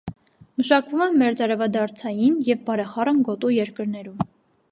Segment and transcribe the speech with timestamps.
[0.61, 4.27] Մշակվում է մերձարևադարձային և բարեխառն գոտու երկրներում։